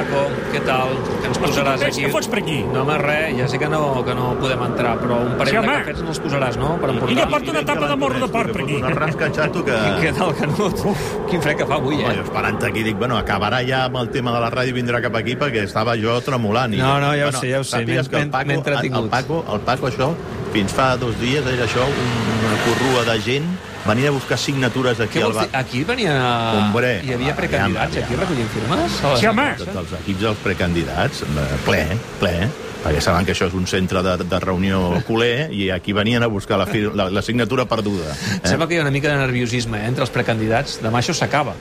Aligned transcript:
Paco, 0.00 0.20
què 0.54 0.60
tal? 0.64 0.94
Que 1.20 1.28
ens 1.28 1.38
posaràs 1.42 1.82
aquí? 1.84 2.04
què 2.06 2.10
fots 2.12 2.28
per 2.32 2.38
aquí? 2.40 2.58
No, 2.72 2.82
home, 2.86 2.94
res, 3.02 3.34
ja 3.36 3.46
sé 3.52 3.58
que 3.60 3.68
no, 3.68 3.80
que 4.06 4.14
no 4.16 4.30
podem 4.40 4.62
entrar, 4.64 4.94
però 5.02 5.18
un 5.26 5.34
parell 5.36 5.50
Sí, 5.52 5.56
de 5.58 5.60
home. 5.60 5.74
cafets 5.82 6.00
ens 6.00 6.12
els 6.14 6.20
posaràs, 6.24 6.56
no?, 6.60 6.70
per 6.80 6.88
emportar. 6.94 7.10
Vinga, 7.12 7.26
porta 7.34 7.50
una 7.52 7.64
tapa 7.68 7.88
de 7.90 7.96
morro 8.00 8.20
de 8.24 8.28
porc 8.32 8.52
per 8.56 8.62
aquí. 8.64 8.78
Un 8.80 8.88
arrasca 8.90 9.28
xato 9.36 9.64
que... 9.66 9.76
Què 10.02 10.12
tal, 10.16 10.32
Canut? 10.40 10.80
Quin 11.30 11.42
fred 11.44 11.58
que 11.60 11.66
fa 11.68 11.76
avui, 11.76 12.00
Home, 12.00 12.14
eh? 12.14 12.16
jo 12.16 12.24
esperant 12.24 12.62
aquí, 12.70 12.82
dic, 12.86 12.96
bueno, 12.98 13.18
acabarà 13.20 13.60
ja 13.68 13.84
amb 13.90 14.00
el 14.00 14.08
tema 14.14 14.32
de 14.36 14.40
la 14.46 14.50
ràdio 14.56 14.72
i 14.74 14.78
vindrà 14.80 15.02
cap 15.04 15.16
aquí 15.20 15.36
perquè 15.36 15.66
estava 15.68 15.96
jo 16.00 16.16
tremolant. 16.24 16.72
I, 16.74 16.80
No, 16.80 16.96
no, 17.04 17.12
ja 17.14 17.28
ho 17.28 17.30
bueno, 17.30 17.40
sé, 17.44 17.50
ja 17.52 17.60
ho 17.60 17.64
sé, 17.64 17.76
sàpigues 17.76 18.08
m'he- 18.08 18.10
que 18.10 18.16
el 18.22 18.24
m'he- 18.26 18.32
Paco, 18.32 18.46
m'he 18.48 18.54
el, 18.54 18.60
entretingut. 18.64 19.04
el, 19.04 19.10
Paco, 19.10 19.44
el 19.52 19.60
Paco, 19.68 19.90
això, 19.92 20.10
fins 20.54 20.72
fa 20.72 20.94
dos 20.96 21.18
dies 21.20 21.44
era 21.46 21.66
això, 21.68 21.84
un- 21.84 22.46
una 22.48 22.58
corrua 22.64 23.04
de 23.12 23.20
gent, 23.28 23.50
venint 23.86 24.08
a 24.08 24.10
buscar 24.12 24.36
signatures 24.38 25.00
aquí 25.00 25.20
al 25.24 25.32
bar. 25.32 25.46
dir? 25.46 25.56
Aquí 25.56 25.84
venien 25.84 26.12
a... 26.12 26.32
Hombre, 26.60 27.00
Hi 27.04 27.14
havia 27.16 27.34
precandidats 27.36 27.96
aviam. 27.96 28.04
aquí 28.08 28.18
recollint 28.20 28.50
firmes? 28.54 28.98
Sí, 29.20 29.26
home. 29.30 29.46
Tots 29.58 29.76
els 29.84 29.94
equips 30.02 30.20
dels 30.26 30.42
precandidats, 30.44 31.22
eh, 31.22 31.46
ple, 31.64 31.82
ple, 32.20 32.34
perquè 32.84 33.00
saben 33.04 33.24
que 33.28 33.32
això 33.34 33.48
és 33.48 33.56
un 33.56 33.66
centre 33.66 34.02
de, 34.04 34.16
de 34.24 34.40
reunió 34.40 35.02
culer 35.08 35.48
i 35.52 35.70
aquí 35.72 35.92
venien 35.96 36.22
a 36.22 36.28
buscar 36.32 36.58
la, 36.60 36.66
fir- 36.68 36.92
la, 36.96 37.08
la 37.10 37.22
signatura 37.22 37.64
perduda. 37.68 38.12
Eh? 38.12 38.40
Sembla 38.44 38.68
que 38.68 38.76
hi 38.76 38.80
ha 38.80 38.86
una 38.86 38.92
mica 38.94 39.10
de 39.12 39.18
nerviosisme 39.24 39.82
eh, 39.82 39.88
entre 39.88 40.04
els 40.06 40.12
precandidats. 40.14 40.78
Demà 40.84 41.00
això 41.02 41.16
s'acaba. 41.16 41.56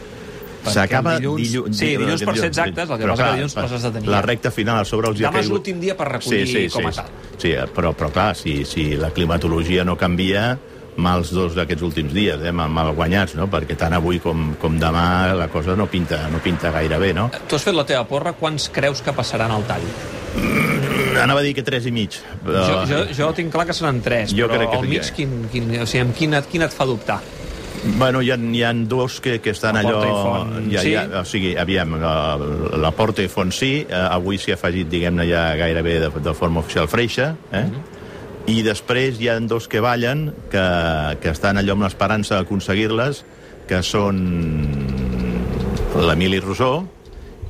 S'acaba 0.70 1.16
dilluns... 1.18 1.40
dilluns... 1.42 1.78
Sí, 1.80 1.94
dilluns 1.98 2.24
per 2.28 2.36
ser 2.38 2.50
exactes, 2.52 2.90
el 2.92 2.98
que 3.00 3.08
passa 3.08 3.16
que 3.16 3.24
clar, 3.24 3.36
dilluns 3.38 3.56
les 3.56 3.72
has 3.78 3.84
de 3.88 3.92
tenir. 3.96 4.10
La 4.12 4.20
recta 4.22 4.52
final 4.52 4.82
a 4.82 4.86
sobre 4.86 5.08
els 5.08 5.20
hi 5.22 5.24
ha 5.24 5.32
Demà 5.32 5.40
és 5.40 5.48
l'últim 5.50 5.80
dia 5.80 5.96
per 5.98 6.10
recollir 6.12 6.66
com 6.74 6.90
a 6.90 6.92
tal. 7.00 7.14
Sí, 7.40 7.54
però, 7.76 7.94
però 7.96 8.10
clar, 8.12 8.34
si, 8.36 8.58
si 8.68 8.90
la 9.00 9.10
climatologia 9.16 9.86
no 9.88 9.96
canvia, 9.98 10.50
mals 11.00 11.34
dos 11.36 11.56
d'aquests 11.58 11.86
últims 11.86 12.14
dies, 12.14 12.42
eh, 12.44 12.54
mal, 12.56 12.70
mal 12.74 12.94
guanyats, 12.98 13.36
no? 13.40 13.48
perquè 13.52 13.78
tant 13.80 13.96
avui 13.98 14.20
com, 14.24 14.54
com 14.62 14.78
demà 14.82 15.34
la 15.38 15.50
cosa 15.52 15.76
no 15.80 15.88
pinta, 15.92 16.26
no 16.32 16.42
pinta 16.44 16.74
gaire 16.76 17.00
bé, 17.02 17.14
no? 17.16 17.30
Tu 17.48 17.58
has 17.58 17.66
fet 17.66 17.78
la 17.78 17.88
teva 17.88 18.06
porra, 18.10 18.36
quants 18.38 18.70
creus 18.74 19.04
que 19.06 19.16
passaran 19.16 19.54
al 19.56 19.66
tall? 19.70 19.88
Anava 21.20 21.42
a 21.42 21.44
dir 21.44 21.56
que 21.58 21.66
tres 21.66 21.88
i 21.90 21.92
mig. 21.92 22.20
Però... 22.46 22.64
Jo, 22.64 22.80
jo, 22.88 23.02
jo 23.18 23.34
tinc 23.36 23.52
clar 23.54 23.66
que 23.68 23.76
seran 23.76 24.00
tres, 24.06 24.32
Jo 24.36 24.48
però 24.48 24.62
crec 24.62 24.72
que 24.72 24.80
al 24.84 24.90
mig, 24.94 25.04
eh? 25.04 25.16
quin, 25.16 25.36
quin, 25.52 25.76
o 25.82 25.90
sigui, 25.90 26.06
amb 26.06 26.18
quin, 26.18 26.40
quin 26.52 26.68
et 26.68 26.76
fa 26.76 26.88
dubtar? 26.88 27.20
Bueno, 27.96 28.22
hi 28.22 28.32
ha, 28.32 28.36
hi 28.36 28.64
ha 28.64 28.74
dos 28.74 29.20
que, 29.24 29.38
que 29.40 29.54
estan 29.56 29.78
La 29.80 29.84
allò... 29.86 30.00
Font, 30.04 30.68
ja, 30.72 30.82
sí? 30.84 30.92
ja, 30.96 31.06
o 31.22 31.26
sigui, 31.28 31.54
aviam, 31.60 31.96
la, 32.02 32.14
la 32.80 32.92
Porta 32.96 33.24
i 33.24 33.30
Font 33.32 33.54
sí, 33.56 33.86
eh, 33.88 34.02
avui 34.02 34.40
s'hi 34.40 34.52
ha 34.54 34.60
afegit, 34.60 34.90
diguem-ne, 34.92 35.28
ja 35.30 35.46
gairebé 35.60 36.00
de, 36.04 36.12
de 36.24 36.34
forma 36.36 36.64
oficial 36.64 36.90
Freixa, 36.92 37.34
eh? 37.52 37.64
Mhm. 37.64 37.96
I 38.50 38.64
després 38.66 39.20
hi 39.22 39.30
ha 39.30 39.38
dos 39.46 39.68
que 39.70 39.82
ballen, 39.84 40.30
que, 40.50 40.64
que 41.22 41.34
estan 41.34 41.60
allò 41.62 41.76
amb 41.78 41.86
l'esperança 41.86 42.40
d'aconseguir-les, 42.40 43.22
que 43.70 43.84
són 43.86 44.24
l'Emili 46.00 46.40
Rosó 46.42 46.72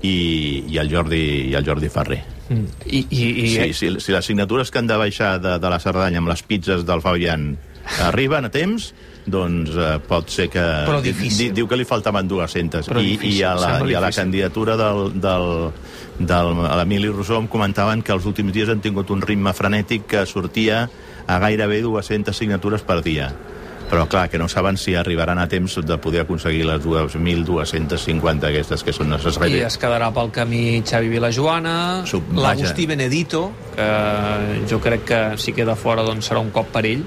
i, 0.01 0.65
i, 0.67 0.75
el 0.81 0.91
Jordi, 0.91 1.23
i 1.51 1.55
el 1.55 1.65
Jordi 1.67 1.91
Ferrer. 1.93 2.19
Mm. 2.49 2.65
I, 2.85 2.99
i, 2.99 3.23
i, 3.29 3.47
Sí, 3.53 3.73
si, 3.77 3.91
si 4.03 4.15
les 4.15 4.27
signatures 4.27 4.71
que 4.71 4.81
han 4.81 4.89
de 4.89 4.97
baixar 4.99 5.37
de, 5.43 5.55
de 5.61 5.71
la 5.71 5.79
Cerdanya 5.79 6.19
amb 6.23 6.31
les 6.31 6.43
pizzas 6.43 6.83
del 6.87 7.03
Fabián 7.05 7.53
arriben 8.03 8.49
a 8.49 8.51
temps, 8.53 8.91
doncs 9.31 9.75
eh, 9.75 9.91
pot 10.05 10.29
ser 10.31 10.47
que... 10.51 10.63
Però 10.87 11.01
difícil. 11.03 11.49
Di, 11.49 11.59
diu 11.61 11.69
que 11.69 11.77
li 11.79 11.87
faltaven 11.87 12.27
200. 12.29 12.89
Però 12.89 13.03
I, 13.03 13.13
difícil, 13.15 13.41
i, 13.41 13.45
a 13.47 13.53
la, 13.57 13.75
I 13.85 13.97
a 13.97 14.03
la 14.03 14.11
candidatura 14.15 14.77
del, 14.79 15.13
del, 15.21 15.47
del 16.19 16.65
a 16.65 16.73
l'Emili 16.81 17.11
Rosó 17.13 17.39
em 17.39 17.47
comentaven 17.51 18.03
que 18.05 18.15
els 18.15 18.27
últims 18.29 18.53
dies 18.55 18.71
han 18.71 18.83
tingut 18.83 19.13
un 19.15 19.23
ritme 19.25 19.53
frenètic 19.55 20.09
que 20.15 20.25
sortia 20.29 20.83
a 21.29 21.39
gairebé 21.39 21.81
200 21.85 22.35
signatures 22.35 22.85
per 22.85 23.01
dia. 23.05 23.31
Però, 23.89 24.05
clar, 24.05 24.27
que 24.29 24.37
no 24.37 24.45
saben 24.47 24.77
si 24.77 24.93
arribaran 24.93 25.39
a 25.41 25.47
temps 25.49 25.79
de 25.81 25.97
poder 25.97 26.21
aconseguir 26.21 26.61
les 26.67 26.83
2.250 26.83 28.45
aquestes 28.51 28.83
que 28.85 28.93
són 28.93 29.09
i 29.09 29.15
necessàries. 29.15 29.65
es 29.65 29.77
quedarà 29.81 30.11
pel 30.13 30.29
camí 30.29 30.83
Xavi 30.85 31.09
Vilajoana, 31.09 32.03
l'Agustí. 32.37 32.85
Benedito, 32.85 33.47
que 33.73 33.89
jo 34.69 34.77
crec 34.81 35.05
que 35.09 35.21
si 35.41 35.53
queda 35.57 35.75
fora 35.75 36.05
doncs 36.05 36.29
serà 36.29 36.41
un 36.41 36.53
cop 36.53 36.69
per 36.69 36.85
ell. 36.85 37.01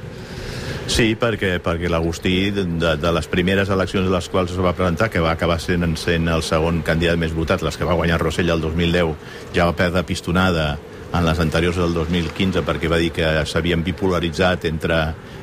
Sí, 0.90 1.14
perquè, 1.16 1.56
perquè 1.62 1.88
l'Agustí, 1.88 2.50
de, 2.52 2.64
de 2.98 3.12
les 3.14 3.28
primeres 3.30 3.70
eleccions 3.70 4.08
de 4.08 4.12
les 4.12 4.28
quals 4.28 4.52
es 4.52 4.60
va 4.60 4.74
presentar, 4.76 5.08
que 5.12 5.22
va 5.22 5.32
acabar 5.36 5.60
sent, 5.62 5.86
sent 5.96 6.28
el 6.28 6.42
segon 6.42 6.82
candidat 6.86 7.20
més 7.20 7.34
votat, 7.36 7.62
les 7.62 7.78
que 7.78 7.86
va 7.88 7.96
guanyar 7.98 8.18
Rossell 8.20 8.50
el 8.50 8.60
2010, 8.60 9.14
ja 9.54 9.68
va 9.70 9.76
perdre 9.78 10.02
pistonada 10.08 10.74
en 11.12 11.26
les 11.26 11.40
anteriors 11.40 11.76
del 11.76 11.94
2015 11.94 12.62
perquè 12.64 12.88
va 12.88 12.98
dir 13.00 13.10
que 13.14 13.28
s'havien 13.48 13.84
bipolaritzat 13.84 14.64
entre, 14.68 15.00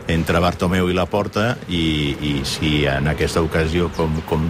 entre 0.09 0.41
Bartomeu 0.41 0.89
i 0.89 0.97
Laporta 0.97 1.51
i, 1.69 1.83
i 2.25 2.33
si 2.45 2.83
en 2.89 3.09
aquesta 3.11 3.43
ocasió, 3.45 3.91
com, 3.95 4.17
com 4.29 4.47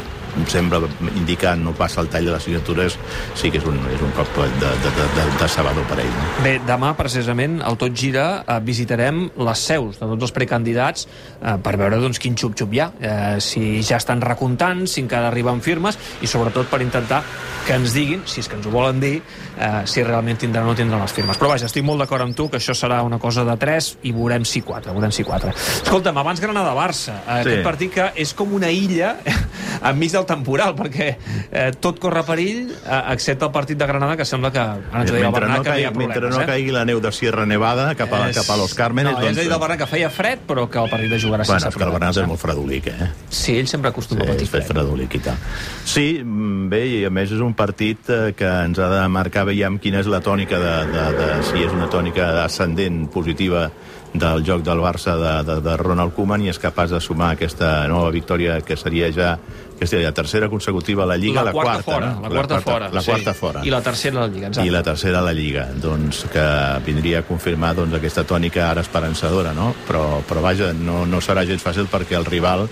sembla 0.48 0.82
indicar 1.16 1.56
no 1.58 1.74
passa 1.78 2.02
el 2.02 2.10
tall 2.10 2.26
de 2.30 2.32
les 2.36 2.44
signatures, 2.44 2.98
sí 3.36 3.52
que 3.52 3.58
és 3.60 3.66
un, 3.68 3.78
és 3.94 4.02
un 4.06 4.12
cop 4.18 4.30
de, 4.38 4.48
de, 4.62 4.92
de, 4.98 5.08
de, 5.18 5.26
de 5.42 5.50
sabador 5.52 5.84
per 5.90 6.00
ell. 6.04 6.12
No? 6.16 6.28
Bé, 6.46 6.56
demà, 6.68 6.94
precisament, 7.00 7.60
al 7.66 7.78
Tot 7.82 7.96
Gira, 7.96 8.44
eh, 8.48 8.60
visitarem 8.64 9.26
les 9.38 9.66
seus 9.72 10.00
de 10.00 10.06
tots 10.08 10.30
els 10.30 10.36
precandidats 10.36 11.08
eh, 11.08 11.58
per 11.64 11.76
veure 11.80 12.00
doncs, 12.02 12.20
quin 12.22 12.36
xup-xup 12.40 12.74
hi 12.76 12.84
ha, 12.84 12.90
eh, 13.00 13.36
si 13.44 13.82
ja 13.86 13.98
estan 14.00 14.22
recomptant, 14.22 14.86
si 14.88 15.02
encara 15.04 15.28
arriben 15.32 15.62
firmes, 15.66 15.98
i 16.22 16.28
sobretot 16.28 16.70
per 16.72 16.82
intentar 16.86 17.24
que 17.68 17.76
ens 17.76 17.94
diguin, 17.94 18.24
si 18.30 18.42
és 18.42 18.48
que 18.50 18.56
ens 18.58 18.66
ho 18.66 18.72
volen 18.74 19.00
dir, 19.02 19.20
eh, 19.58 19.82
si 19.90 20.04
realment 20.04 20.38
tindran 20.40 20.66
o 20.66 20.72
no 20.72 20.76
tindran 20.78 21.02
les 21.02 21.14
firmes. 21.14 21.38
Però 21.40 21.50
vaja, 21.52 21.68
estic 21.70 21.84
molt 21.86 22.00
d'acord 22.04 22.24
amb 22.26 22.36
tu 22.38 22.50
que 22.50 22.58
això 22.62 22.74
serà 22.78 23.02
una 23.06 23.20
cosa 23.20 23.44
de 23.46 23.56
3 23.60 23.90
i 24.10 24.14
veurem 24.16 24.46
si 24.46 24.62
4, 24.66 24.94
veurem 24.96 25.12
si 25.16 25.24
4. 25.28 25.52
Escolta'm, 25.84 26.18
abans 26.18 26.42
Granada-Barça, 26.42 27.16
eh, 27.26 27.40
Sí. 27.40 27.50
aquest 27.50 27.64
partit 27.64 27.94
que 27.94 28.12
és 28.16 28.34
com 28.34 28.54
una 28.54 28.70
illa 28.72 29.16
enmig 29.90 30.12
del 30.12 30.26
temporal, 30.30 30.76
perquè 30.78 31.10
eh, 31.50 31.70
tot 31.82 32.00
corre 32.02 32.24
perill, 32.28 32.70
eh, 32.78 33.02
excepte 33.16 33.48
el 33.50 33.54
partit 33.56 33.80
de 33.80 33.88
Granada, 33.90 34.16
que 34.20 34.26
sembla 34.30 34.52
que... 34.54 34.62
Ara 34.62 35.04
ens 35.04 35.12
mentre 35.12 35.32
Bernat, 35.36 35.58
no, 35.58 35.64
que 35.66 35.70
caigui, 35.74 35.88
problemes, 35.90 36.16
mentre 36.16 36.32
no 36.32 36.42
eh? 36.44 36.48
caigui 36.54 36.76
la 36.76 36.86
neu 36.88 37.02
de 37.04 37.12
Sierra 37.16 37.46
Nevada 37.50 37.90
cap 38.00 38.14
a, 38.16 38.22
cap 38.36 38.50
a 38.54 38.58
Los 38.62 38.76
Cármenes... 38.78 39.14
No, 39.18 39.24
ja 39.26 39.34
ens 39.34 39.42
ha 39.42 39.46
dit 39.48 39.52
el 39.56 39.62
Bernat 39.66 39.82
que 39.84 39.90
feia 39.90 40.12
fred, 40.14 40.46
però 40.48 40.68
que 40.70 40.80
el 40.82 40.90
partit 40.94 41.14
de 41.16 41.20
jugarà 41.22 41.44
Bueno, 41.48 41.60
sense 41.60 41.74
és 41.74 41.80
que 41.82 41.88
el 41.90 41.94
Bernat 41.98 42.22
és 42.24 42.30
molt 42.30 42.42
fredolic, 42.42 42.90
eh? 42.94 43.10
Sí, 43.30 43.58
ell 43.60 43.70
sempre 43.72 43.92
acostuma 43.94 44.24
a 44.24 44.30
Sí, 44.30 44.34
patir 44.36 44.48
és 44.48 44.54
fet 44.54 44.66
fred. 44.68 44.72
fredolic 44.76 45.20
i 45.20 45.24
tal. 45.28 45.44
Sí, 45.90 46.08
mm, 46.24 46.70
bé, 46.72 46.82
i 47.00 47.04
a 47.10 47.14
més 47.14 47.34
és 47.36 47.44
un 47.46 47.56
partit 47.58 48.10
eh, 48.14 48.34
que 48.38 48.50
ens 48.70 48.80
ha 48.80 48.90
de 48.94 49.04
marcar, 49.12 49.46
veiem 49.50 49.80
quina 49.82 50.04
és 50.04 50.10
la 50.12 50.22
tònica 50.26 50.60
de, 50.62 50.76
de, 50.94 51.06
de 51.20 51.30
si 51.50 51.64
és 51.66 51.74
una 51.76 51.90
tònica 51.92 52.32
ascendent 52.46 53.08
positiva 53.14 53.68
del 54.14 54.44
joc 54.46 54.64
del 54.66 54.82
Barça 54.82 55.16
de, 55.20 55.34
de, 55.46 55.60
de 55.62 55.78
Ronald 55.78 56.16
Koeman 56.16 56.42
i 56.42 56.50
és 56.50 56.60
capaç 56.60 56.96
de 56.96 57.02
sumar 57.04 57.34
aquesta 57.36 57.88
nova 57.92 58.10
victòria 58.14 58.60
que 58.66 58.78
seria 58.80 59.12
ja 59.14 59.36
que 59.80 59.88
seria 59.88 60.10
la 60.10 60.14
tercera 60.14 60.50
consecutiva 60.50 61.04
a 61.04 61.08
la 61.08 61.16
Lliga, 61.16 61.42
la, 61.42 61.54
quarta, 61.54 61.82
quarta, 61.84 61.92
fora, 61.92 62.08
no? 62.14 62.22
la 62.22 62.30
quarta 62.30 62.60
fora. 62.60 62.90
La 62.92 63.02
sí. 63.02 63.12
quarta 63.12 63.34
fora. 63.34 63.62
I 63.64 63.72
la 63.72 63.80
tercera 63.82 64.18
a 64.18 64.26
la 64.26 64.28
Lliga, 64.28 64.48
exacte. 64.48 64.68
I 64.68 64.74
la 64.74 64.84
tercera 64.84 65.20
a 65.20 65.22
la 65.24 65.32
Lliga, 65.32 65.70
doncs, 65.80 66.26
que 66.34 66.46
vindria 66.84 67.22
a 67.22 67.24
confirmar 67.24 67.72
doncs, 67.78 67.96
aquesta 67.96 68.26
tònica 68.28 68.66
ara 68.68 68.84
esperançadora, 68.84 69.54
no? 69.56 69.72
Però, 69.88 70.20
però 70.28 70.44
vaja, 70.44 70.74
no, 70.76 71.06
no 71.08 71.24
serà 71.24 71.46
gens 71.48 71.64
fàcil 71.64 71.88
perquè 71.88 72.20
el 72.20 72.28
rival 72.28 72.68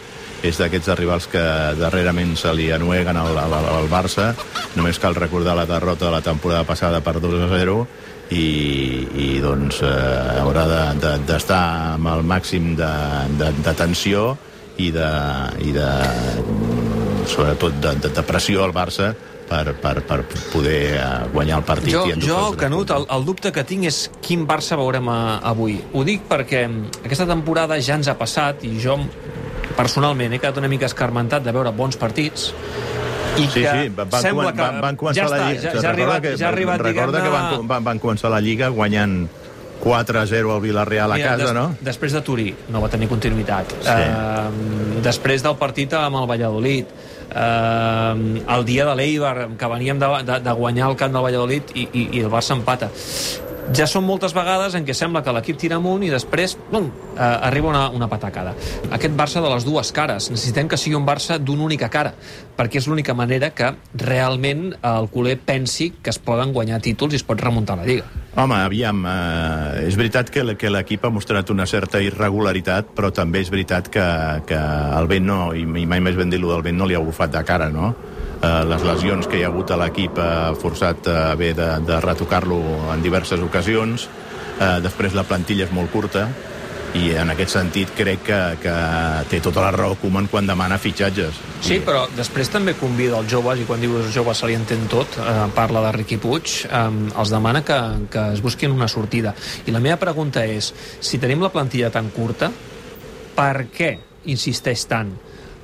és 0.45 0.59
d'aquests 0.59 0.93
rivals 0.99 1.27
que 1.31 1.43
darrerament 1.79 2.35
se 2.37 2.51
li 2.53 2.69
anueguen 2.73 3.17
al, 3.17 3.37
al, 3.37 3.55
al 3.57 3.89
Barça. 3.91 4.33
Només 4.75 4.99
cal 5.01 5.17
recordar 5.17 5.55
la 5.57 5.65
derrota 5.69 6.07
de 6.07 6.13
la 6.13 6.21
temporada 6.25 6.67
passada 6.67 7.01
per 7.01 7.17
2 7.23 7.39
a 7.47 7.49
0 7.55 7.77
i, 8.35 8.45
i 9.23 9.29
doncs 9.43 9.81
eh, 9.85 10.41
haurà 10.41 10.65
d'estar 10.67 11.21
de, 11.25 11.37
de, 11.47 11.61
amb 11.95 12.11
el 12.13 12.27
màxim 12.27 12.75
de, 12.77 12.91
de, 13.39 13.53
de 13.63 13.73
tensió 13.77 14.33
i 14.77 14.91
de, 14.93 15.09
i 15.65 15.71
de 15.73 15.87
sobretot 17.27 17.79
de, 17.81 17.95
de, 18.03 18.13
de 18.13 18.23
pressió 18.27 18.63
al 18.65 18.75
Barça 18.75 19.13
per, 19.47 19.71
per, 19.79 20.01
per 20.03 20.19
poder 20.51 20.81
eh, 20.99 21.05
guanyar 21.33 21.61
el 21.61 21.65
partit. 21.67 21.93
Jo, 21.95 22.03
i 22.11 22.19
jo 22.21 22.41
Canut, 22.59 22.91
el, 22.93 23.07
el 23.15 23.25
dubte 23.27 23.53
que 23.55 23.63
tinc 23.67 23.87
és 23.89 24.03
quin 24.23 24.45
Barça 24.49 24.77
veurem 24.79 25.07
a, 25.11 25.39
avui. 25.47 25.79
Ho 25.93 26.03
dic 26.07 26.27
perquè 26.29 26.65
aquesta 27.03 27.27
temporada 27.29 27.79
ja 27.79 27.97
ens 27.97 28.11
ha 28.11 28.17
passat 28.19 28.67
i 28.67 28.75
jo 28.83 28.99
personalment 29.77 30.33
he 30.33 30.41
quedat 30.41 30.57
una 30.59 30.69
mica 30.71 30.89
escarmentat 30.89 31.45
de 31.45 31.53
veure 31.55 31.71
bons 31.75 31.97
partits 32.01 32.51
i 33.37 33.45
Sí, 33.45 33.61
que 33.61 33.69
sí, 33.69 33.89
van, 33.93 34.09
sembla 34.17 34.49
van, 34.49 34.57
van, 34.57 34.79
van 34.81 34.95
començar 34.97 35.27
ja 35.27 35.29
la 35.29 35.37
està, 35.37 35.49
Lliga. 35.51 35.61
ja, 35.61 35.69
Recorda 35.69 35.81
ja 35.81 35.87
ha 35.87 35.91
arribat, 35.93 36.21
que, 36.23 36.37
ja 36.37 36.47
ha 36.47 36.53
arribat 36.53 36.81
recorda 36.81 37.21
que 37.21 37.33
van, 37.33 37.67
van, 37.69 37.83
van 37.85 37.99
començar 38.01 38.31
la 38.33 38.39
Lliga 38.41 38.71
guanyant 38.73 39.27
4-0 39.83 40.53
al 40.55 40.61
Villarreal 40.61 41.11
a 41.11 41.15
Mira, 41.19 41.35
casa, 41.35 41.43
des, 41.45 41.53
no? 41.53 41.65
Després 41.85 42.15
de 42.17 42.21
Turí, 42.25 42.47
no 42.73 42.81
va 42.81 42.89
tenir 42.89 43.07
continuïtat. 43.11 43.75
Sí. 43.85 43.93
Uh, 43.93 45.01
després 45.05 45.45
del 45.45 45.53
partit 45.59 45.93
amb 45.93 46.17
el 46.17 46.25
Valladolid, 46.29 46.89
uh, 47.29 48.17
el 48.57 48.65
dia 48.65 48.87
de 48.89 48.95
l'Eibar, 48.97 49.35
que 49.59 49.69
veníem 49.69 50.01
de, 50.01 50.09
de, 50.27 50.39
de 50.47 50.55
guanyar 50.57 50.89
el 50.89 50.97
camp 50.97 51.13
del 51.13 51.27
Valladolid 51.27 51.75
i, 51.75 51.85
i, 51.91 52.07
i 52.17 52.23
el 52.25 52.31
Barça 52.33 52.57
empata. 52.57 52.89
Ja 53.75 53.83
són 53.89 54.05
moltes 54.07 54.31
vegades 54.31 54.77
en 54.77 54.85
què 54.87 54.93
sembla 54.95 55.19
que 55.25 55.31
l'equip 55.35 55.57
tira 55.59 55.75
amunt 55.75 56.05
i 56.07 56.11
després 56.11 56.53
bum, 56.71 56.85
uh, 56.87 57.19
arriba 57.19 57.67
una, 57.67 57.87
una 57.91 58.07
patacada. 58.07 58.53
Aquest 58.95 59.17
Barça 59.19 59.43
de 59.43 59.49
les 59.51 59.65
dues 59.67 59.91
cares. 59.91 60.29
Necessitem 60.31 60.69
que 60.71 60.79
sigui 60.79 60.95
un 60.95 61.03
Barça 61.07 61.35
d'una 61.35 61.65
única 61.65 61.89
cara, 61.91 62.13
perquè 62.55 62.79
és 62.79 62.87
l'única 62.87 63.15
manera 63.17 63.51
que 63.51 63.73
realment 63.99 64.69
el 64.79 65.09
culer 65.11 65.35
pensi 65.43 65.89
que 66.01 66.13
es 66.15 66.19
poden 66.23 66.55
guanyar 66.55 66.79
títols 66.85 67.17
i 67.17 67.19
es 67.19 67.27
pot 67.27 67.43
remuntar 67.43 67.75
la 67.81 67.87
Lliga. 67.89 68.07
Home, 68.37 68.55
aviam, 68.55 69.03
eh, 69.09 69.87
és 69.89 69.97
veritat 69.99 70.31
que, 70.31 70.45
que 70.55 70.71
l'equip 70.71 71.03
ha 71.03 71.11
mostrat 71.11 71.49
una 71.51 71.65
certa 71.67 71.99
irregularitat, 72.05 72.93
però 72.95 73.11
també 73.11 73.41
és 73.43 73.51
veritat 73.51 73.91
que, 73.91 74.05
que 74.47 74.59
el 75.01 75.11
vent 75.11 75.27
no, 75.27 75.41
i 75.57 75.65
mai 75.67 75.99
més 75.99 76.15
ben 76.15 76.31
dir-ho 76.31 76.53
del 76.53 76.63
vent, 76.63 76.77
no 76.77 76.87
li 76.87 76.95
ha 76.95 77.03
bufat 77.03 77.33
de 77.33 77.43
cara, 77.43 77.67
no? 77.73 77.95
Eh, 78.41 78.63
les 78.69 78.83
lesions 78.87 79.27
que 79.27 79.39
hi 79.39 79.45
ha 79.45 79.51
hagut 79.51 79.71
a 79.71 79.79
l'equip 79.81 80.19
ha 80.21 80.53
forçat 80.59 81.09
a 81.11 81.31
haver 81.31 81.53
de, 81.57 81.69
de 81.87 82.01
retocar-lo 82.03 82.59
en 82.93 83.05
diverses 83.05 83.41
ocasions. 83.43 84.09
Eh, 84.57 84.77
després 84.81 85.17
la 85.17 85.25
plantilla 85.27 85.67
és 85.67 85.73
molt 85.73 85.91
curta, 85.93 86.27
i 86.95 87.11
en 87.19 87.29
aquest 87.33 87.53
sentit 87.57 87.91
crec 87.97 88.23
que, 88.27 88.39
que 88.61 88.73
té 89.31 89.39
tota 89.43 89.61
la 89.65 89.71
raó 89.75 89.97
Koeman 89.99 90.29
quan 90.31 90.47
demana 90.47 90.77
fitxatges. 90.81 91.39
Sí, 91.61 91.77
I... 91.77 91.81
però 91.85 92.05
després 92.15 92.49
també 92.53 92.75
convida 92.79 93.19
els 93.19 93.29
joves, 93.31 93.61
i 93.61 93.67
quan 93.67 93.81
dius 93.83 94.05
els 94.05 94.15
joves 94.15 94.41
se 94.41 94.49
li 94.49 94.57
entén 94.57 94.87
tot, 94.91 95.19
eh, 95.21 95.37
parla 95.55 95.83
de 95.87 95.93
Riqui 95.97 96.19
Puig, 96.23 96.55
eh, 96.65 96.83
els 97.19 97.33
demana 97.33 97.63
que, 97.67 97.79
que 98.13 98.27
es 98.33 98.43
busquin 98.45 98.73
una 98.73 98.89
sortida. 98.91 99.35
I 99.67 99.75
la 99.75 99.83
meva 99.83 99.99
pregunta 100.01 100.45
és, 100.47 100.73
si 100.99 101.21
tenim 101.21 101.43
la 101.43 101.53
plantilla 101.53 101.91
tan 101.93 102.11
curta, 102.15 102.51
per 103.37 103.67
què 103.73 103.93
insisteix 104.33 104.87
tant 104.89 105.11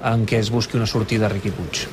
en 0.04 0.26
què 0.28 0.42
es 0.44 0.52
busqui 0.54 0.78
una 0.78 0.90
sortida 0.90 1.30
a 1.30 1.34
Riqui 1.34 1.54
Puig? 1.56 1.88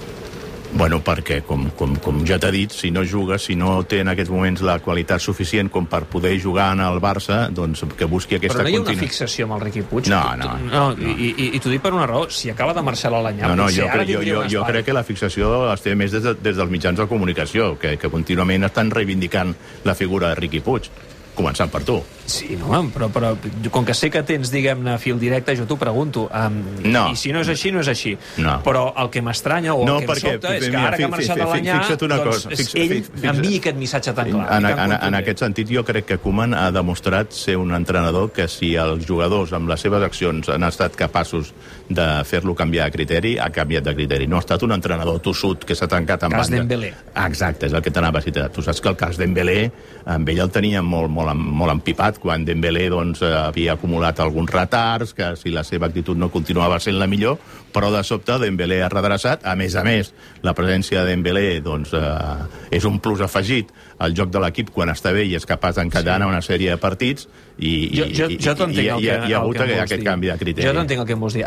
Bueno, 0.73 1.01
perquè, 1.03 1.41
com, 1.43 1.65
com, 1.75 1.97
com 1.99 2.21
ja 2.25 2.37
t'he 2.39 2.53
dit, 2.55 2.71
si 2.71 2.93
no 2.95 3.03
juga, 3.05 3.41
si 3.43 3.57
no 3.59 3.81
té 3.91 3.99
en 4.05 4.09
aquests 4.13 4.31
moments 4.31 4.61
la 4.63 4.77
qualitat 4.79 5.19
suficient 5.21 5.67
com 5.69 5.89
per 5.91 6.05
poder 6.07 6.37
jugar 6.41 6.69
en 6.77 6.81
el 6.85 7.01
Barça, 7.03 7.41
doncs 7.51 7.83
que 7.99 8.07
busqui 8.07 8.37
aquesta 8.39 8.61
Però 8.61 8.69
no 8.69 8.71
hi 8.71 8.77
ha 8.77 8.83
continu- 8.85 9.01
una 9.03 9.09
fixació 9.09 9.49
amb 9.49 9.57
el 9.57 9.65
Riqui 9.67 9.83
Puig? 9.91 10.07
No, 10.13 10.21
no, 10.39 10.47
tu- 10.47 10.71
no. 10.71 11.11
I, 11.11 11.33
i, 11.35 11.49
i 11.59 11.61
t'ho 11.61 11.73
dic 11.75 11.83
per 11.83 11.91
una 11.93 12.07
raó, 12.07 12.29
si 12.31 12.53
acaba 12.55 12.73
de 12.73 12.85
marxar 12.87 13.11
l'Alanyà, 13.11 13.49
No, 13.51 13.57
no, 13.65 13.69
jo, 13.75 13.89
ara 13.91 14.07
jo, 14.07 14.23
jo, 14.23 14.45
jo 14.49 14.63
crec 14.71 14.87
que 14.87 14.95
la 14.95 15.03
fixació 15.03 15.73
es 15.75 15.83
té 15.83 15.97
més 15.99 16.15
des, 16.15 16.23
de, 16.23 16.37
des 16.39 16.57
dels 16.57 16.71
mitjans 16.71 16.97
de 17.03 17.09
comunicació, 17.11 17.73
que, 17.77 17.97
que 17.99 18.09
contínuament 18.09 18.65
estan 18.71 18.91
reivindicant 18.95 19.53
la 19.85 19.95
figura 19.99 20.29
de 20.31 20.39
Riqui 20.39 20.61
Puig, 20.63 20.87
començant 21.35 21.69
per 21.69 21.83
tu. 21.83 21.99
Sí, 22.31 22.57
no, 22.57 22.69
però, 22.95 23.09
però 23.13 23.33
com 23.75 23.85
que 23.85 23.95
sé 23.95 24.11
que 24.13 24.23
tens, 24.27 24.51
diguem-ne, 24.53 24.97
fil 25.03 25.19
directe, 25.21 25.57
jo 25.59 25.67
t'ho 25.67 25.77
pregunto. 25.81 26.29
Um, 26.33 26.61
No. 26.91 27.09
I 27.11 27.17
si 27.17 27.33
no 27.35 27.41
és 27.43 27.49
així, 27.49 27.73
no 27.75 27.81
és 27.81 27.89
així. 27.91 28.17
No. 28.39 28.61
Però 28.65 28.93
el 29.03 29.11
que 29.11 29.21
m'estranya 29.23 29.75
o 29.75 29.85
No, 29.85 29.99
el 29.99 30.07
que 30.07 30.13
perquè, 30.13 30.31
em 30.31 30.33
sobta 30.39 30.55
és 30.57 30.65
que 30.65 30.71
mira, 30.71 30.87
ara 30.89 30.97
que 30.97 31.05
ha 31.05 31.07
fi- 31.07 31.11
marxat 31.11 31.37
fi- 31.37 31.43
a 31.43 31.47
l'Anyà, 31.51 31.97
doncs 31.99 32.23
cosa, 32.25 32.51
fix- 32.55 32.75
ell 32.75 32.89
fix- 32.95 33.25
envia 33.25 33.59
aquest 33.59 33.77
missatge 33.77 34.15
tan 34.15 34.31
clar. 34.31 34.47
En, 34.57 34.63
tan 34.63 34.93
en, 34.93 34.97
en 35.09 35.15
aquest 35.21 35.39
sentit, 35.45 35.69
jo 35.75 35.85
crec 35.85 36.07
que 36.07 36.19
Koeman 36.19 36.55
ha 36.55 36.71
demostrat 36.71 37.33
ser 37.33 37.57
un 37.59 37.75
entrenador 37.75 38.31
que 38.33 38.47
si 38.49 38.75
els 38.77 39.05
jugadors 39.07 39.53
amb 39.53 39.69
les 39.69 39.81
seves 39.81 40.03
accions 40.07 40.49
han 40.49 40.63
estat 40.65 40.95
capaços 40.97 41.53
de 41.89 42.07
fer-lo 42.25 42.55
canviar 42.55 42.87
de 42.87 42.93
criteri, 42.97 43.33
ha 43.39 43.51
canviat 43.51 43.83
de 43.85 43.95
criteri. 43.97 44.27
No 44.31 44.37
ha 44.37 44.45
estat 44.45 44.63
un 44.63 44.73
entrenador 44.73 45.19
tossut 45.21 45.65
que 45.65 45.75
s'ha 45.75 45.89
tancat 45.89 46.23
en 46.23 46.31
Cas 46.31 46.47
banda. 46.49 46.63
Dembélé. 46.63 46.93
Exacte, 47.27 47.67
és 47.67 47.73
el 47.73 47.83
que 47.83 47.91
t'anava 47.91 48.21
a 48.21 48.23
citar. 48.23 48.49
Tu 48.55 48.63
saps 48.63 48.81
que 48.81 48.89
el 48.89 48.97
cas 48.97 49.17
Dembélé, 49.19 49.71
amb 50.07 50.29
ell 50.29 50.39
el 50.39 50.51
tenia 50.55 50.81
molt, 50.83 51.11
molt, 51.11 51.35
molt 51.35 51.73
empipat, 51.73 52.20
quan 52.21 52.45
Dembélé 52.45 52.89
doncs, 52.93 53.23
eh, 53.27 53.33
havia 53.33 53.75
acumulat 53.75 54.21
alguns 54.21 54.53
retards, 54.53 55.15
que 55.17 55.33
si 55.41 55.51
la 55.51 55.65
seva 55.65 55.89
actitud 55.91 56.19
no 56.19 56.31
continuava 56.31 56.79
sent 56.81 56.99
la 57.01 57.09
millor, 57.11 57.39
però 57.73 57.91
de 57.91 58.03
sobte 58.05 58.39
Dembélé 58.39 58.83
ha 58.83 58.91
redreçat. 58.93 59.47
A 59.47 59.57
més 59.57 59.77
a 59.77 59.85
més, 59.87 60.13
la 60.43 60.55
presència 60.55 61.05
de 61.05 61.15
Dembélé 61.15 61.61
doncs, 61.65 61.95
eh, 61.95 62.77
és 62.77 62.85
un 62.85 63.01
plus 63.01 63.21
afegit 63.25 63.73
al 64.01 64.15
joc 64.17 64.31
de 64.33 64.41
l'equip 64.41 64.71
quan 64.73 64.89
està 64.93 65.13
bé 65.13 65.27
i 65.29 65.35
és 65.37 65.47
capaç 65.47 65.77
d'encadenar 65.77 66.27
sí. 66.27 66.33
una 66.33 66.41
sèrie 66.45 66.71
de 66.73 66.81
partits 66.81 67.29
i, 67.61 67.91
Jo, 67.93 68.07
jo, 68.09 68.27
i, 68.33 68.39
jo 68.41 68.55
t'entenc 68.57 68.81
i, 68.81 68.89
el 68.89 69.03
i, 69.03 69.07
que, 69.07 69.13
i, 69.13 69.29
hi 69.29 69.35
ha 69.35 69.41
el 69.41 69.43
hagut 69.43 69.59
que 69.59 69.75
aquest 69.83 70.01
dir. 70.01 70.07
canvi 70.07 70.31
de 70.31 70.37
criteri. 70.41 70.67
Jo 70.67 70.73
t'entenc 70.73 71.03
el 71.03 71.09
que 71.11 71.17
em 71.17 71.25
vols 71.27 71.37
dir. 71.37 71.45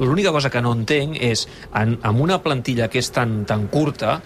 L'única 0.00 0.32
cosa 0.32 0.50
que 0.50 0.62
no 0.64 0.72
entenc 0.72 1.18
és, 1.20 1.44
en, 1.76 1.98
amb 2.08 2.22
una 2.24 2.38
plantilla 2.44 2.88
que 2.88 3.02
és 3.02 3.10
tan, 3.12 3.42
tan 3.48 3.66
curta, 3.72 4.16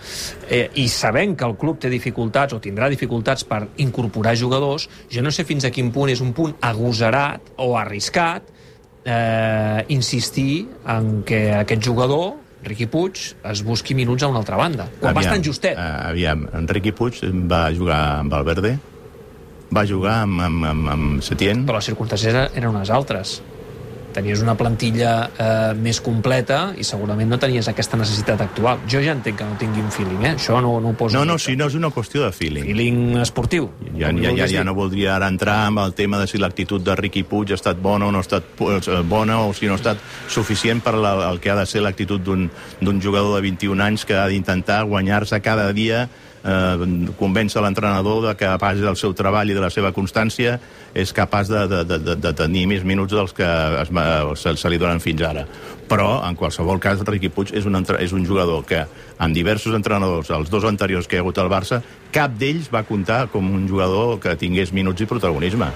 eh, 0.47 0.69
i 0.79 0.87
sabent 0.93 1.35
que 1.39 1.49
el 1.49 1.57
club 1.59 1.81
té 1.83 1.91
dificultats 1.91 2.55
o 2.55 2.61
tindrà 2.63 2.87
dificultats 2.93 3.43
per 3.49 3.65
incorporar 3.83 4.37
jugadors, 4.39 4.87
jo 5.11 5.25
no 5.27 5.35
sé 5.35 5.43
fins 5.49 5.67
a 5.67 5.68
quin 5.75 5.91
punt 5.95 6.13
és 6.13 6.23
un 6.25 6.33
punt 6.37 6.55
agosarat 6.65 7.53
o 7.65 7.73
arriscat 7.79 8.47
eh, 9.05 9.85
insistir 9.95 10.67
en 10.87 11.23
que 11.27 11.49
aquest 11.57 11.85
jugador, 11.85 12.37
Riqui 12.65 12.89
Puig, 12.91 13.21
es 13.47 13.63
busqui 13.65 13.95
minuts 13.95 14.25
a 14.27 14.31
una 14.31 14.43
altra 14.43 14.59
banda. 14.59 14.89
Quan 15.01 15.17
va 15.17 15.23
estar 15.23 15.39
justet. 15.45 15.79
Uh, 15.79 16.09
aviam, 16.11 16.49
Enriqui 16.59 16.93
Puig 16.93 17.21
va 17.51 17.69
jugar 17.75 18.01
amb 18.19 18.35
Valverde, 18.35 18.75
va 19.75 19.85
jugar 19.87 20.23
amb, 20.25 20.41
amb, 20.43 20.67
amb, 20.73 20.91
amb 20.95 21.23
Setién, 21.25 21.65
però 21.69 21.79
les 21.79 21.89
circumstàncies 21.91 22.35
eren 22.35 22.71
unes 22.73 22.91
altres. 22.91 23.39
Tenies 24.19 24.41
una 24.43 24.57
plantilla 24.59 25.13
eh, 25.31 25.75
més 25.79 26.01
completa 26.03 26.73
i 26.75 26.83
segurament 26.83 27.29
no 27.31 27.37
tenies 27.39 27.69
aquesta 27.71 27.95
necessitat 28.01 28.41
actual. 28.43 28.81
Jo 28.91 28.99
ja 29.05 29.13
entenc 29.15 29.39
que 29.39 29.47
no 29.47 29.55
tingui 29.61 29.85
un 29.85 29.93
feeling, 29.95 30.25
eh? 30.25 30.33
Això 30.35 30.57
no, 30.65 30.73
no 30.83 30.91
ho 30.91 30.97
poso... 30.99 31.15
No, 31.15 31.23
no, 31.29 31.37
si 31.39 31.55
no 31.55 31.69
és 31.71 31.77
una 31.79 31.93
qüestió 31.95 32.25
de 32.25 32.33
feeling. 32.35 32.67
Feeling 32.67 33.21
esportiu. 33.23 33.69
Ja, 33.93 34.11
ja, 34.11 34.33
ja, 34.35 34.49
ja 34.51 34.65
no 34.67 34.75
voldria 34.75 35.15
ara 35.15 35.29
entrar 35.31 35.61
amb 35.69 35.85
el 35.85 35.95
tema 35.95 36.19
de 36.19 36.27
si 36.27 36.43
l'actitud 36.43 36.83
de 36.83 36.99
Riqui 36.99 37.23
Puig 37.31 37.55
ha 37.55 37.61
estat 37.61 37.79
bona 37.79 38.09
o 38.09 38.15
no 38.15 38.19
ha 38.19 38.27
estat 38.27 38.59
eh, 38.59 39.01
bona 39.07 39.39
o 39.47 39.53
si 39.55 39.71
no 39.71 39.77
ha 39.77 39.79
estat 39.79 40.03
suficient 40.27 40.83
per 40.83 40.97
la, 40.99 41.15
el 41.31 41.39
que 41.39 41.55
ha 41.55 41.61
de 41.61 41.67
ser 41.71 41.85
l'actitud 41.87 42.19
d'un 42.19 43.01
jugador 43.05 43.37
de 43.37 43.45
21 43.47 43.87
anys 43.87 44.09
que 44.09 44.19
ha 44.19 44.27
d'intentar 44.27 44.83
guanyar-se 44.91 45.39
cada 45.47 45.71
dia 45.73 46.09
eh, 46.45 47.13
convèncer 47.19 47.63
l'entrenador 47.63 48.23
de 48.29 48.35
que 48.37 48.47
a 48.47 48.59
base 48.59 48.85
del 48.85 48.97
seu 48.97 49.15
treball 49.15 49.51
i 49.51 49.57
de 49.57 49.63
la 49.65 49.71
seva 49.71 49.93
constància 49.93 50.59
és 50.95 51.13
capaç 51.13 51.51
de, 51.53 51.67
de, 51.69 51.83
de, 51.85 52.17
de, 52.17 52.33
tenir 52.37 52.67
més 52.71 52.85
minuts 52.85 53.13
dels 53.15 53.35
que 53.37 53.47
es, 53.83 53.93
se, 54.43 54.55
se 54.57 54.71
li 54.73 54.79
donen 54.81 55.01
fins 55.05 55.23
ara. 55.23 55.45
Però, 55.89 56.19
en 56.29 56.37
qualsevol 56.37 56.81
cas, 56.81 57.01
Riqui 57.07 57.31
Puig 57.33 57.55
és 57.57 57.65
un, 57.65 57.77
és 57.99 58.13
un 58.13 58.27
jugador 58.29 58.65
que, 58.69 58.83
amb 59.19 59.35
diversos 59.35 59.75
entrenadors, 59.77 60.29
els 60.31 60.51
dos 60.53 60.67
anteriors 60.69 61.09
que 61.09 61.17
hi 61.17 61.23
ha 61.23 61.25
hagut 61.25 61.39
al 61.41 61.49
Barça, 61.49 61.81
cap 62.13 62.35
d'ells 62.37 62.69
va 62.73 62.85
comptar 62.85 63.29
com 63.33 63.49
un 63.55 63.65
jugador 63.69 64.19
que 64.21 64.37
tingués 64.37 64.73
minuts 64.77 65.01
i 65.01 65.09
protagonisme. 65.09 65.71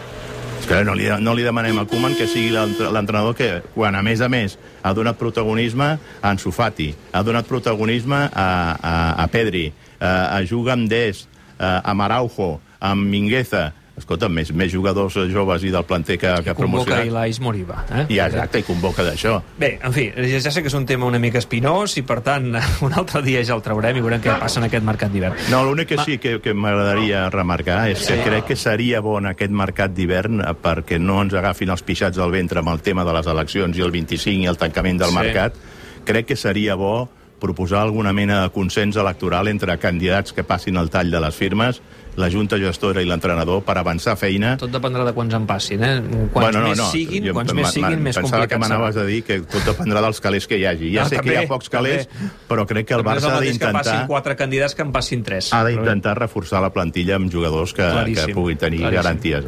És 0.63 0.69
que 0.69 0.85
no 0.87 0.93
li, 0.95 1.09
no 1.19 1.33
li 1.35 1.43
demanem 1.43 1.81
a 1.81 1.87
Koeman 1.91 2.13
que 2.15 2.29
sigui 2.31 2.53
l'entre- 2.55 2.93
l'entrenador 2.95 3.35
que, 3.35 3.49
quan 3.75 3.97
a 3.99 4.03
més 4.07 4.21
a 4.23 4.29
més 4.31 4.59
ha 4.87 4.93
donat 4.95 5.19
protagonisme 5.19 5.89
a 5.97 6.29
Ansu 6.31 6.53
Fati, 6.55 6.93
ha 7.11 7.23
donat 7.27 7.49
protagonisme 7.51 8.29
a, 8.29 8.47
a, 8.79 8.93
a 9.25 9.27
Pedri, 9.33 9.73
a, 10.03 10.35
a 10.37 10.43
Juga 10.49 10.75
amb 10.75 10.91
Des, 10.91 11.29
a, 11.59 11.79
a 11.87 11.95
Maraujo, 11.95 12.57
amb 12.83 13.07
Mingueza, 13.07 13.71
escolta, 13.93 14.27
més, 14.33 14.49
més 14.57 14.71
jugadors 14.73 15.15
joves 15.31 15.63
i 15.63 15.71
del 15.71 15.85
planter 15.85 16.17
que, 16.19 16.31
que 16.43 16.51
ha 16.51 16.55
Convoca. 16.57 17.03
Ilais 17.05 17.37
Moriba. 17.45 17.83
Eh? 17.93 18.07
I 18.17 18.19
exacte, 18.25 18.63
i 18.63 18.65
convoca 18.67 19.05
d'això. 19.05 19.35
Bé, 19.61 19.75
en 19.85 19.93
fi, 19.95 20.07
ja 20.33 20.51
sé 20.51 20.63
que 20.65 20.71
és 20.73 20.75
un 20.75 20.87
tema 20.89 21.05
una 21.07 21.21
mica 21.23 21.37
espinós 21.39 21.95
i, 22.01 22.03
per 22.09 22.17
tant, 22.25 22.49
un 22.87 22.97
altre 22.99 23.21
dia 23.23 23.45
ja 23.47 23.55
el 23.55 23.63
traurem 23.63 24.01
i 24.01 24.03
veurem 24.03 24.25
què 24.25 24.33
passa 24.41 24.59
en 24.63 24.67
aquest 24.67 24.83
mercat 24.89 25.13
d'hivern. 25.13 25.37
No, 25.53 25.61
l'únic 25.69 25.93
que 25.93 26.01
sí 26.03 26.17
que, 26.19 26.39
que 26.43 26.55
m'agradaria 26.57 27.27
remarcar 27.31 27.83
és 27.93 28.01
que 28.09 28.17
Sí. 28.17 28.25
crec 28.25 28.49
que 28.49 28.57
seria 28.57 29.05
bo 29.05 29.19
en 29.21 29.29
aquest 29.31 29.53
mercat 29.55 29.93
d'hivern 29.95 30.41
eh, 30.41 30.55
perquè 30.65 30.99
no 30.99 31.21
ens 31.23 31.37
agafin 31.39 31.71
els 31.77 31.85
pixats 31.87 32.19
al 32.19 32.33
ventre 32.33 32.65
amb 32.65 32.73
el 32.73 32.81
tema 32.83 33.05
de 33.05 33.13
les 33.21 33.29
eleccions 33.29 33.77
i 33.79 33.85
el 33.85 33.93
25 33.95 34.41
i 34.49 34.49
el 34.51 34.59
tancament 34.59 35.05
del 35.05 35.13
Sí. 35.13 35.21
mercat. 35.21 35.61
Crec 36.09 36.33
que 36.33 36.37
seria 36.41 36.75
bo 36.81 37.11
proposar 37.43 37.83
alguna 37.83 38.13
mena 38.15 38.45
de 38.45 38.51
consens 38.55 38.95
electoral 38.97 39.49
entre 39.51 39.75
candidats 39.83 40.33
que 40.33 40.45
passin 40.47 40.79
el 40.79 40.89
tall 40.95 41.11
de 41.11 41.21
les 41.21 41.35
firmes, 41.35 41.83
la 42.21 42.27
Junta 42.29 42.59
Gestora 42.61 43.01
i 43.01 43.07
l'entrenador 43.09 43.63
per 43.65 43.79
avançar 43.81 44.13
feina. 44.21 44.51
Tot 44.61 44.69
dependrà 44.71 45.01
de 45.07 45.15
quants 45.17 45.33
en 45.33 45.47
passin, 45.49 45.81
eh? 45.83 45.95
Quants 46.35 46.59
més 46.61 46.83
siguin, 46.93 47.25
jo 47.25 47.33
quants 47.33 47.55
més 47.57 47.71
siguin, 47.73 48.03
més 48.05 48.19
Pensava 48.21 48.43
complicat 48.45 48.51
que 48.53 48.59
m'anaves 48.61 48.95
serà. 48.99 49.05
a 49.07 49.09
dir 49.09 49.23
que 49.25 49.39
tot 49.49 49.65
dependrà 49.71 50.03
dels 50.05 50.21
calés 50.21 50.47
que 50.47 50.59
hi 50.61 50.67
hagi. 50.69 50.91
Ja 50.93 51.07
Ah, 51.07 51.09
sé 51.09 51.17
que 51.17 51.23
hi 51.31 51.33
també, 51.33 51.47
ha 51.47 51.49
pocs 51.49 51.71
calés, 51.73 52.07
també. 52.13 52.29
però 52.51 52.67
crec 52.69 52.87
que 52.91 52.95
el 52.99 53.03
No 53.03 53.09
és 53.11 53.17
Barça 53.17 53.31
ha 53.31 53.35
mateix 53.39 53.57
que 53.59 53.65
d'intentar 53.65 54.07
quatre 54.13 54.37
candidats 54.37 54.75
que 54.77 54.83
en 54.83 54.93
passin 54.93 55.23
tres. 55.25 55.49
ha 55.55 55.65
d'intentar 55.65 56.19
reforçar 56.19 56.61
la 56.61 56.71
plantilla 56.71 57.17
amb 57.17 57.33
jugadors 57.33 57.73
que, 57.73 57.81
que 57.83 57.91
Claríssim, 57.97 58.35
puguin 58.35 58.59
tenir 58.59 58.81
claríssim. 58.85 59.03
garanties. 59.03 59.45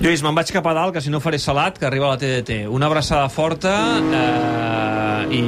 Lluís, 0.00 0.22
me'n 0.22 0.34
vaig 0.38 0.52
cap 0.54 0.66
a 0.66 0.74
dalt, 0.74 0.94
que 0.94 1.00
si 1.02 1.10
no 1.10 1.18
faré 1.20 1.38
salat, 1.42 1.78
que 1.78 1.86
arriba 1.86 2.08
la 2.14 2.16
TDT. 2.18 2.68
Una 2.70 2.86
abraçada 2.86 3.28
forta 3.28 3.74
eh, 4.12 5.34
i 5.34 5.42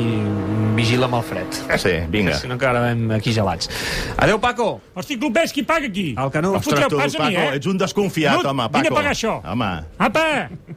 vigila 0.76 1.06
amb 1.08 1.16
el 1.20 1.22
fred. 1.26 1.58
Sí, 1.80 1.94
vinga. 2.10 2.36
Si 2.40 2.48
no 2.50 2.58
quedarem 2.58 3.10
aquí 3.16 3.32
gelats. 3.34 3.68
Adéu, 4.16 4.38
Paco! 4.42 4.80
Hosti, 4.94 5.16
Club, 5.18 5.32
ves 5.34 5.52
qui 5.54 5.62
paga 5.66 5.86
aquí? 5.86 6.14
El 6.18 6.30
Canut. 6.34 6.60
Fotreu 6.62 6.88
tu, 6.88 6.96
pas 6.98 7.14
a 7.14 7.24
mi, 7.28 7.34
Paco, 7.34 7.50
eh? 7.52 7.56
ets 7.58 7.66
un 7.70 7.78
desconfiat, 7.78 8.38
Canut, 8.40 8.50
home, 8.52 8.68
vine 8.72 8.88
Paco. 8.88 8.94
a 8.94 8.98
pagar 9.00 9.12
això. 9.14 9.36
Home, 9.44 9.72
Apa! 9.98 10.24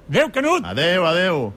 Adéu, 0.10 0.30
Canut! 0.34 0.66
adeu, 0.66 1.06
adeu. 1.06 1.54